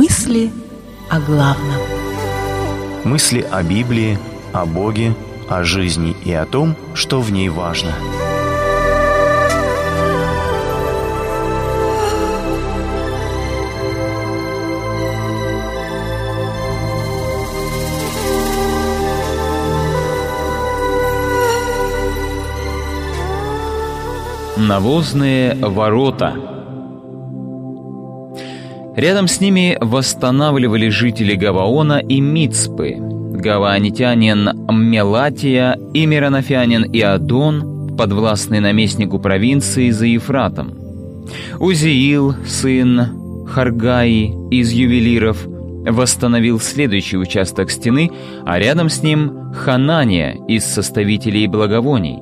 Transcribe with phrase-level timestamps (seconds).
[0.00, 0.52] Мысли
[1.10, 1.80] о главном.
[3.02, 4.16] Мысли о Библии,
[4.52, 5.12] о Боге,
[5.48, 7.92] о жизни и о том, что в ней важно.
[24.56, 26.36] Навозные ворота–
[28.98, 39.20] Рядом с ними восстанавливали жители Гаваона и Мицпы, гаваанитянин Мелатия и миронофянин Иодон, подвластный наместнику
[39.20, 40.74] провинции за Ефратом.
[41.60, 48.10] Узиил, сын Харгаи из ювелиров, восстановил следующий участок стены,
[48.44, 52.18] а рядом с ним Ханания из составителей благовоний.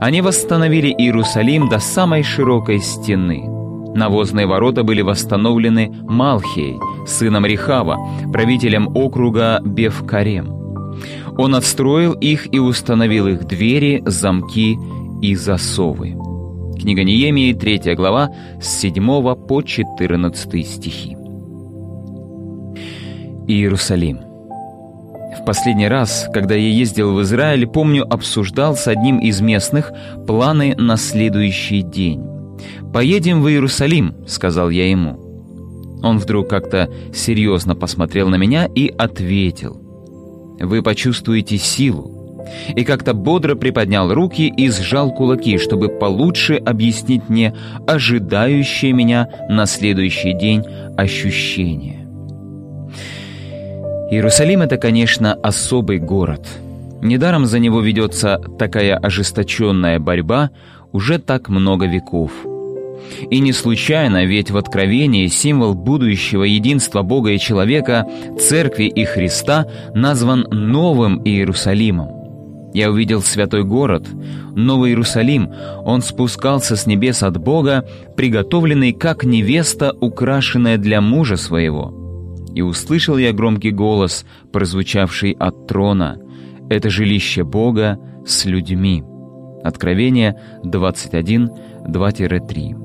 [0.00, 3.44] Они восстановили Иерусалим до самой широкой стены–
[3.94, 7.98] Навозные ворота были восстановлены Малхией, сыном Рихава,
[8.32, 10.62] правителем округа Бевкарем.
[11.36, 14.76] Он отстроил их и установил их двери, замки
[15.20, 16.16] и засовы.
[16.78, 21.16] Книга Неемии, 3 глава, с 7 по 14 стихи.
[23.46, 24.18] Иерусалим.
[25.40, 29.92] В последний раз, когда я ездил в Израиль, помню, обсуждал с одним из местных
[30.26, 32.32] планы на следующий день.
[32.92, 35.32] «Поедем в Иерусалим»,— сказал я ему.
[36.02, 39.80] Он вдруг как-то серьезно посмотрел на меня и ответил.
[40.60, 42.18] «Вы почувствуете силу».
[42.74, 47.54] И как-то бодро приподнял руки и сжал кулаки, чтобы получше объяснить мне
[47.86, 50.64] ожидающее меня на следующий день
[50.96, 52.00] ощущение.
[54.10, 56.46] Иерусалим— это, конечно, особый город.
[57.00, 60.50] Недаром за него ведется такая ожесточенная борьба
[60.90, 62.32] уже так много веков—
[63.30, 68.06] и не случайно, ведь в Откровении символ будущего единства Бога и человека,
[68.38, 72.22] Церкви и Христа назван Новым Иерусалимом.
[72.74, 74.08] Я увидел святой город,
[74.54, 75.50] Новый Иерусалим.
[75.84, 77.86] Он спускался с небес от Бога,
[78.16, 81.98] приготовленный как невеста, украшенная для мужа своего.
[82.54, 86.18] И услышал я громкий голос, прозвучавший от трона.
[86.70, 89.04] Это жилище Бога с людьми.
[89.62, 91.50] Откровение 21,
[91.86, 92.81] 2-3.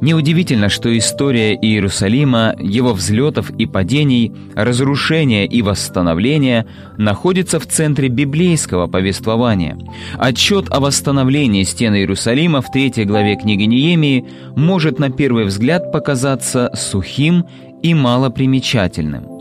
[0.00, 6.66] Неудивительно, что история Иерусалима, его взлетов и падений, разрушения и восстановления
[6.98, 9.78] находится в центре библейского повествования.
[10.18, 16.70] Отчет о восстановлении стен Иерусалима в третьей главе книги Неемии может на первый взгляд показаться
[16.74, 17.46] сухим
[17.82, 19.35] и малопримечательным.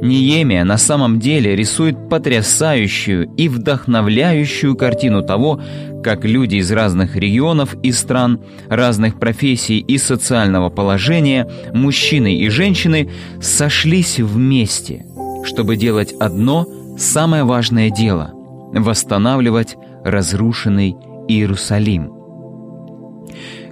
[0.00, 5.60] Неемия на самом деле рисует потрясающую и вдохновляющую картину того,
[6.04, 13.10] как люди из разных регионов и стран, разных профессий и социального положения, мужчины и женщины
[13.40, 15.04] сошлись вместе,
[15.44, 18.30] чтобы делать одно самое важное дело–
[18.72, 20.94] восстанавливать разрушенный
[21.28, 22.12] Иерусалим.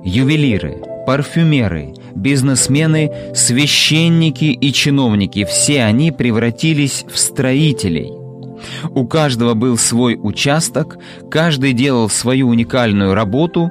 [0.04, 8.12] Ювелиры, парфюмеры, бизнесмены, священники и чиновники– все они превратились в строителей–
[8.90, 10.98] у каждого был свой участок,
[11.30, 13.70] каждый делал свою уникальную работу,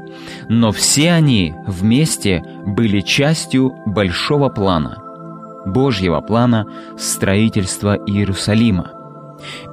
[0.49, 5.01] но все они вместе были частью большого плана,
[5.65, 8.91] Божьего плана строительства Иерусалима,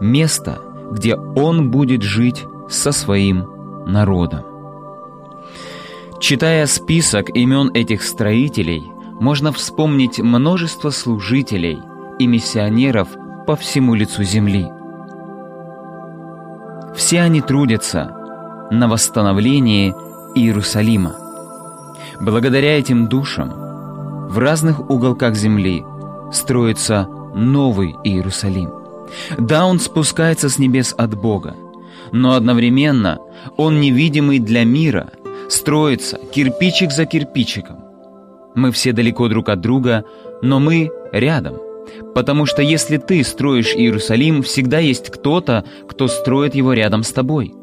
[0.00, 0.58] места,
[0.90, 3.46] где Он будет жить со своим
[3.86, 4.51] народом.
[6.22, 8.82] Читая список имен этих строителей,
[9.20, 11.78] можно вспомнить множество служителей
[12.18, 13.08] и миссионеров
[13.46, 14.66] по всему лицу земли–
[16.94, 18.14] все они трудятся
[18.70, 19.94] на восстановлении
[20.34, 21.16] Иерусалима.
[22.20, 25.84] Благодаря этим душам в разных уголках земли
[26.32, 28.70] строится новый Иерусалим.
[29.38, 31.56] Да, он спускается с небес от Бога,
[32.12, 33.18] но одновременно
[33.56, 35.10] он невидимый для мира,
[35.52, 37.78] строится кирпичик за кирпичиком.
[38.54, 40.04] Мы все далеко друг от друга,
[40.42, 41.56] но мы рядом–
[42.14, 47.54] Потому что если ты строишь Иерусалим, всегда есть кто-то, кто строит его рядом с тобой.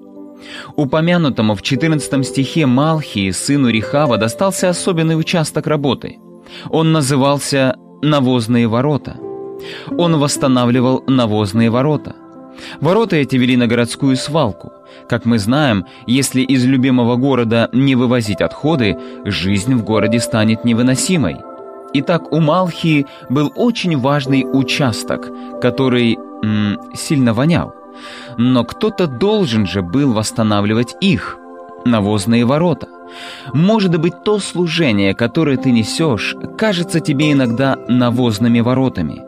[0.75, 6.17] Упомянутому в 14 стихе Малхии, сыну Рихава, достался особенный участок работы.
[6.69, 9.17] Он назывался «навозные ворота».
[9.97, 12.15] Он восстанавливал навозные ворота.
[12.81, 14.73] Ворота эти вели на городскую свалку.
[15.07, 21.37] Как мы знаем, если из любимого города не вывозить отходы, жизнь в городе станет невыносимой–
[21.91, 25.29] Итак, у Малхии был очень важный участок,
[25.59, 27.73] который м, сильно вонял.
[28.37, 31.37] Но кто-то должен же был восстанавливать их,
[31.85, 32.87] навозные ворота.
[33.53, 39.23] Может быть, то служение, которое ты несешь, кажется тебе иногда навозными воротами.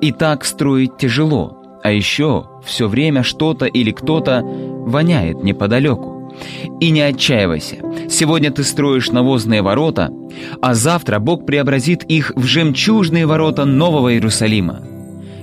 [0.00, 6.32] И так строить тяжело, а еще все время что-то или кто-то воняет неподалеку.
[6.80, 7.76] И не отчаивайся.
[8.08, 10.10] Сегодня ты строишь навозные ворота,
[10.62, 14.82] а завтра Бог преобразит их в жемчужные ворота Нового Иерусалима.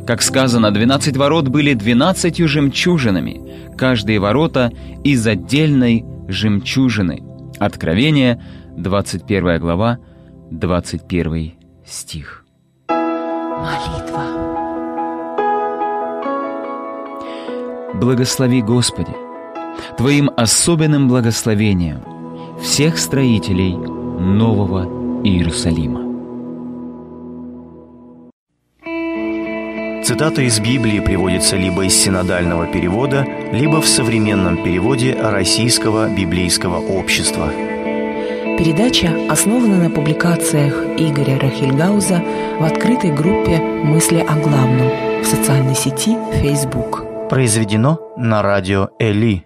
[0.07, 3.41] Как сказано, двенадцать ворот были двенадцатью жемчужинами,
[3.75, 4.71] каждые ворота
[5.03, 7.23] из отдельной жемчужины.
[7.59, 8.41] Откровение,
[8.77, 9.97] 21 глава,
[10.51, 11.53] 21
[11.85, 12.45] стих.
[12.89, 14.34] Молитва.
[18.00, 19.13] Благослови, Господи,
[19.97, 22.01] Твоим особенным благословением
[22.62, 26.01] всех строителей Нового Иерусалима.
[30.03, 37.50] Цитата из Библии приводится либо из синодального перевода, либо в современном переводе Российского библейского общества.
[38.57, 42.21] Передача основана на публикациях Игоря Рахильгауза
[42.59, 47.04] в открытой группе «Мысли о главном» в социальной сети Facebook.
[47.30, 49.44] Произведено на радио Эли.